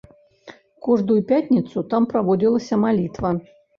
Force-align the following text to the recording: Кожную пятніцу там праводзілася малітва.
Кожную 0.87 1.17
пятніцу 1.31 1.83
там 1.91 2.07
праводзілася 2.15 2.81
малітва. 2.85 3.29